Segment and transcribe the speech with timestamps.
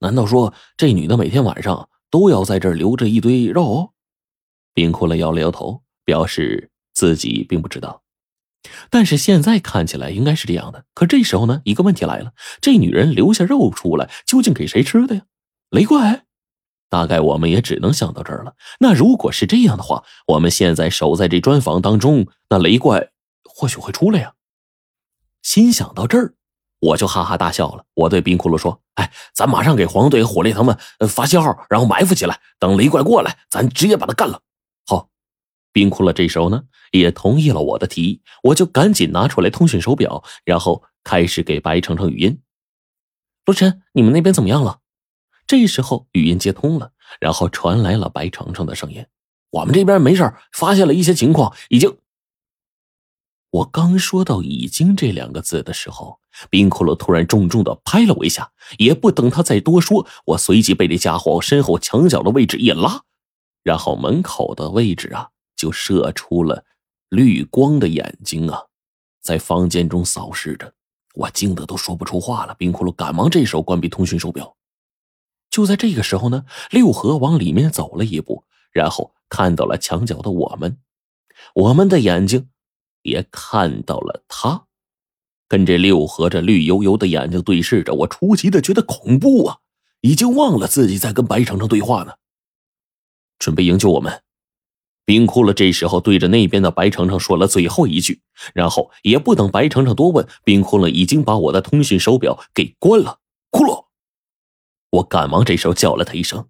[0.00, 3.92] 难道说这女的每天晚上都要在这儿留着一堆肉？
[4.74, 8.02] 冰窟窿摇了摇头，表示自己并不知道。
[8.90, 10.84] 但是现在看起来应该是这样的。
[10.94, 15.22] 可这时候呢，一个问题来了：这女人留下肉出来，究竟给谁吃的呀？
[15.70, 16.24] 雷怪？
[16.88, 18.54] 大概我们也只能想到这儿了。
[18.80, 23.10] 那如果是这样的话，我们现在守在这砖房当中，那雷怪
[23.44, 24.34] 或许会出来呀。
[25.42, 26.34] 心想到这儿，
[26.80, 27.84] 我就哈哈大笑了。
[27.94, 30.76] 我对冰窟窿说：“哎，咱马上给黄队、火烈他们
[31.08, 34.40] 发信号，然后埋伏起来，等雷怪过来，咱直接把他干了。”
[34.86, 35.08] 好，
[35.72, 42.40] 冰窟窿这时候呢也同意了我的提议，我就赶紧拿出来通讯手表，然后开始给白程程语音
[43.46, 44.80] ：“罗晨，你们那边怎么样了？”
[45.46, 49.04] 这时候语音接通了，然后传来了白程程的声音
[49.50, 51.96] ：“我们这边没事发现了一些情况，已经……”
[53.50, 63.02] 我刚说到“已经”这两个字的时候，冰骷髅突然重重的拍了我一下，也不等他再多说，我随即被这家伙身后墙角的位置一拉，
[63.64, 66.64] 然后门口的位置啊，就射出了
[67.08, 68.66] 绿光的眼睛啊，
[69.20, 70.72] 在房间中扫视着，
[71.16, 72.54] 我惊得都说不出话了。
[72.54, 74.56] 冰骷髅赶忙这时候关闭通讯手表。
[75.50, 80.78] 就在这个时候呢，六合往里面走了一步，然后看到了墙角的我们，
[81.54, 82.49] 我们的眼睛。
[83.02, 84.66] 也看到了他，
[85.48, 89.58] 跟这六合这绿油油的眼睛对视着，我出奇的觉得恐怖啊！
[90.02, 92.14] 已经忘了自己在跟白程程对话呢。
[93.38, 94.22] 准备营救我们，
[95.04, 98.22] 冰窟窿这时候对着那边的白程程说了最后一句，
[98.54, 103.18] 然后也不等白程程多问，冰窟窿已经把我的通讯手表给关了。
[103.50, 103.86] 窟窿，
[104.90, 106.48] 我赶忙这时候叫了他一声。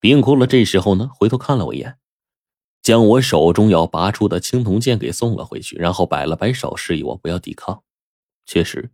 [0.00, 1.98] 冰窟窿这时候呢，回头看了我一眼。
[2.82, 7.82] 将我手中要拔出的青铜剑给送了回去，然后摆了摆手，示意我不要抵抗。
[8.46, 8.90] 确实，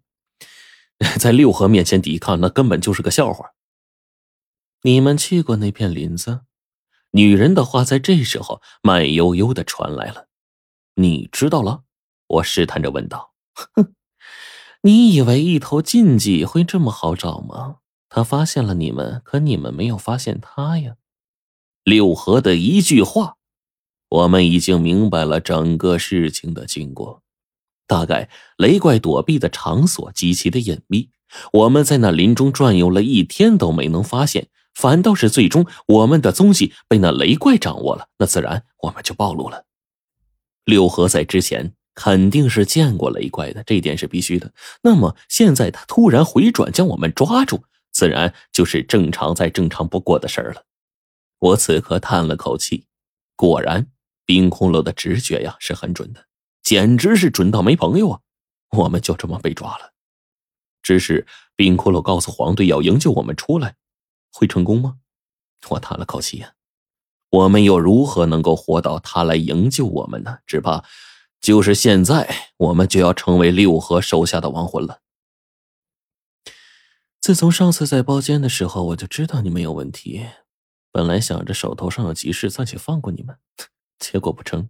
[1.21, 3.53] 在六合面前抵抗，那根本就是个笑话。
[4.83, 6.41] 你们去过那片林子？
[7.13, 10.27] 女人的话在这时候慢悠悠的传来了。
[10.97, 11.85] 你知道了？
[12.27, 13.35] 我试探着问道。
[13.55, 13.95] 哼，
[14.83, 17.77] 你以为一头禁忌会这么好找吗？
[18.09, 20.97] 他发现了你们，可你们没有发现他呀。
[21.85, 23.34] 六合的一句话。
[24.15, 27.21] 我们已经明白了整个事情的经过，
[27.89, 31.11] 大概雷怪躲避的场所极其的隐秘，
[31.53, 39.65] 我们在那林中转悠了一天都没能发现，反倒是最终我们的踪迹被那雷怪掌握了，那自然我们就暴露了。
[40.65, 44.53] 六合在之前肯定是见过雷怪的，这点是必须的。
[44.83, 50.63] 那么现在他突然回转将我们抓住，自然就是正常再正常不过的事儿了。
[51.41, 52.87] 我此刻叹了口气，
[53.35, 53.89] 果然。
[54.25, 56.27] 冰窟窿的直觉呀是很准的，
[56.63, 58.21] 简直是准到没朋友啊！
[58.71, 59.93] 我们就这么被抓了。
[60.83, 61.27] 只是
[61.57, 63.77] 冰窟窿告诉黄队要营救我们出来，
[64.33, 64.99] 会成功吗？
[65.71, 66.55] 我叹了口气呀，
[67.31, 70.39] 我们又如何能够活到他来营救我们呢？
[70.47, 70.85] 只怕
[71.41, 75.01] 就是现在，我们就要成为六合手下的亡魂了。
[77.21, 80.27] 自从上次在包间的时候，我就知道你们有问题。
[80.93, 83.39] 本来想着手头上有急事，暂且放过你们。
[84.05, 84.69] 结果不成，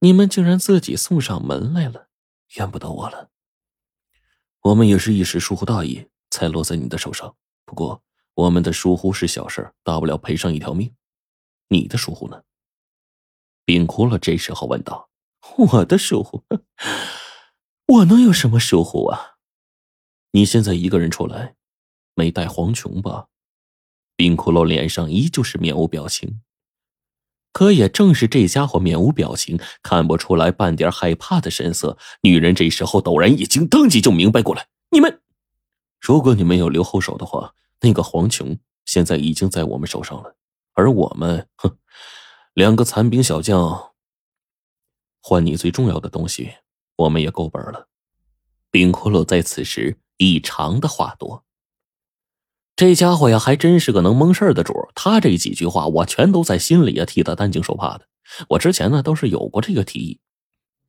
[0.00, 2.08] 你们竟然自己送上门来了，
[2.56, 3.30] 怨不得我了。
[4.62, 7.36] 我们也是一时疏忽大意，才落在你的手上。
[7.64, 8.02] 不过
[8.34, 10.92] 我们的疏忽是小事，大不了赔上一条命。
[11.68, 12.42] 你的疏忽呢？
[13.64, 15.08] 冰窟窿这时候问道
[15.56, 16.42] ：“我的疏忽？
[17.86, 19.36] 我能有什么疏忽啊？
[20.32, 21.54] 你现在一个人出来，
[22.14, 23.28] 没带黄琼吧？”
[24.16, 26.42] 冰窟窿脸上依旧是面无表情。
[27.58, 31.98] 可也正是这家伙面无表情，看不出来半点害怕的神色。
[32.20, 35.20] 女人这时候陡然一惊，当即就明白过来：你们，
[36.00, 40.36] 如果你们有留后手的话，那个黄琼现在已经在我们手上了。
[40.74, 41.76] 而我们，哼，
[42.54, 43.90] 两个残兵小将，
[45.20, 46.52] 换你最重要的东西，
[46.94, 47.88] 我们也够本了。
[48.70, 51.44] 冰骷髅在此时异常的话多。
[52.78, 58.02] 这家伙呀，还真是个能蒙事的主他这几句话，我全都在心里啊，替他担惊受怕的。
[58.50, 60.20] 我之前呢，都是有过这个提议，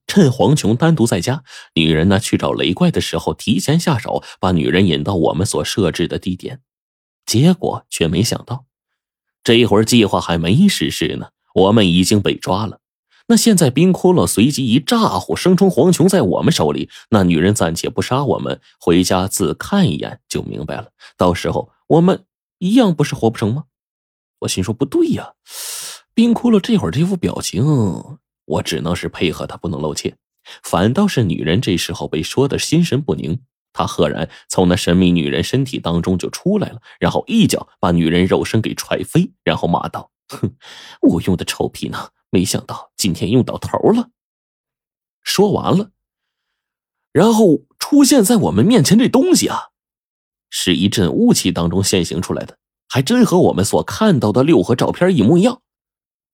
[0.06, 1.42] 趁黄琼单独在家，
[1.74, 6.60] 女人呢去找雷怪的时候，提前下手，把女人引到我们所设置的地点。
[7.26, 8.66] 结果却没想到，
[9.44, 12.82] 这一会儿计划还没实施呢，我们已经被抓了。
[13.30, 20.90] 那现在冰窟窿随即一咋呼，声称黄琼在我们手里，那女人暂且不杀我们，回家自看一眼就明白了。
[21.18, 21.72] 到时候。
[21.90, 22.26] 我们
[22.60, 23.64] 一样不是活不成吗？
[24.42, 25.34] 我心说不对呀，
[26.14, 27.66] 冰窟窿这会儿这副表情，
[28.46, 30.16] 我只能是配合他，不能露怯。
[30.62, 33.42] 反倒是女人这时候被说的心神不宁，
[33.74, 40.56] 他赫然从那神秘女人身体当中就出来了，然后一脚把女人肉身给踹飞，然后骂道：“哼，
[41.02, 42.12] 我用的臭皮囊！
[42.30, 44.12] 没想到今天用到头了。”
[45.24, 45.90] 说完了，
[47.12, 49.70] 然后出现在我们面前这东西啊，
[50.50, 52.58] 是一阵雾气当中现形出来的，
[52.88, 55.62] 还真和我们所看到的六合照片一模一样。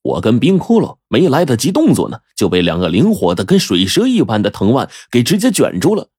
[0.02, 6.10] 我跟冰窟窿没来得及动作呢，就被两个灵活的跟水蛇一般的藤蔓给直接卷住了。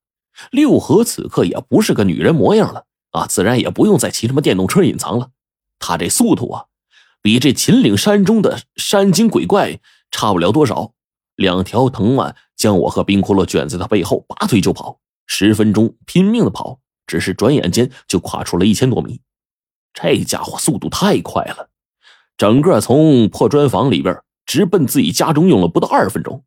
[0.50, 5.30] 六合此刻也不是个女人模样了啊，自然也不用再骑什么电动车隐藏了。
[5.78, 6.64] 他这速度啊，
[7.22, 9.78] 比这秦岭山中的山精鬼怪
[10.10, 10.92] 差不了多少。
[11.36, 15.00] 两条藤蔓将我和冰窟窿卷在他背后，拔腿就跑。
[15.26, 19.20] 十分钟拼命的跑，只是转眼间就跨出了一千多米。
[19.94, 21.68] 这家伙速度太快了。
[22.36, 26.44] 整个从破砖房里边直奔自己家中用了不到二分钟。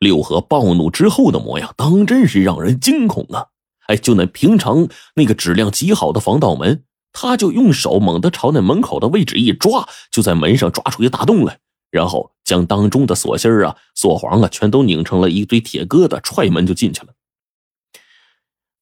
[0.00, 3.46] 六合暴怒之后的模样，当真是让人惊恐啊！
[3.86, 11.58] 哎，就那平常那个质量极好的防盗门，他就用手猛地朝那门口的位置一抓，就在门上抓出一大洞来，
[11.90, 17.14] 然后将当中的锁芯啊、锁簧啊，全都拧成了一堆铁疙瘩，踹门就进去了。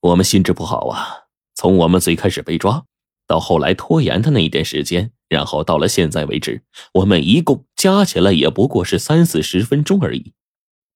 [0.06, 1.26] 我们心智不好啊！
[1.56, 2.84] 从我们最开始被抓。
[3.26, 6.62] 到后来拖延的那一点时间，然后到了现在为止，
[6.94, 10.32] 我们一共加起来也不过是三四十分钟而已。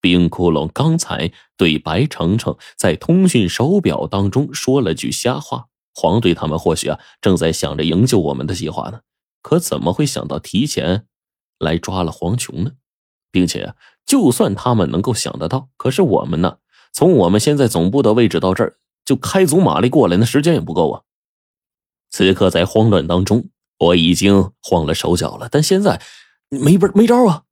[0.01, 9.01] 冰窟窿刚才对白程程在通讯手表当中说了句瞎话，黄队他们或许啊正在想着营救我们的计划呢，
[9.43, 11.07] 可怎么会想到提前
[11.59, 12.73] 来抓了黄琼呢？
[13.33, 13.75] 并且，
[14.07, 16.59] 就算他们能够想得到，可是我们呢，
[16.93, 18.77] 从我们现在总部的位置到这儿，
[19.11, 21.03] 就开足马力过来，那时间也不够啊。
[22.11, 25.49] 此刻在慌乱当中，我已经慌了手脚了。
[25.51, 26.01] 但现在
[26.49, 27.43] 没本没招啊。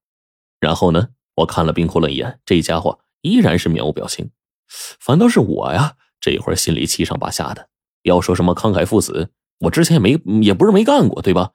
[0.60, 4.30] 然后呢，我看了冰窟窿一眼，这家伙依然是面无表情。
[4.68, 7.68] 反倒是我呀，这会儿心里七上八下的。
[8.02, 11.50] 要说什么慷慨赴死，我之前也没也不是没干过，对吧？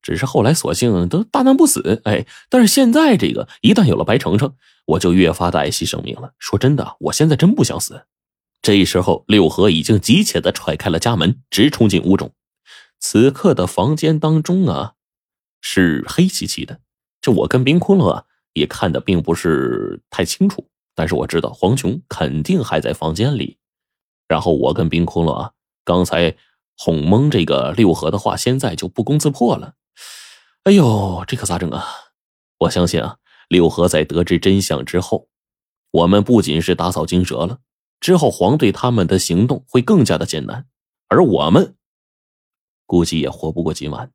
[0.00, 2.00] 只是后来索性都大难不死。
[2.04, 4.54] 哎，但是现在这个一旦有了白程程，
[4.86, 6.32] 我就越发的爱惜生命了。
[6.38, 8.06] 说真的，我现在真不想死。
[8.64, 12.32] 这时候，六合已经急切的踹开了家门，直冲进屋中。
[12.98, 14.94] 此刻的房间当中啊，
[15.60, 16.80] 是黑漆漆的。
[17.20, 18.24] 这我跟冰窟窿啊，
[18.54, 20.66] 也看的并不是太清楚。
[20.94, 23.58] 但是我知道黄琼肯定还在房间里。
[24.26, 25.52] 然后我跟冰窟窿啊，
[25.84, 26.34] 刚才
[26.78, 29.74] 哄蒙这个六合的话，现在就不攻自破了。
[30.62, 31.84] 哎呦，这可咋整啊？
[32.60, 33.18] 我相信啊，
[33.48, 35.28] 六合在得知真相之后，
[35.90, 37.58] 我们不仅是打草惊蛇了。
[38.04, 40.66] 之后，黄队他们的行动会更加的艰难，
[41.08, 41.74] 而我们
[42.84, 44.12] 估计也活不过今晚。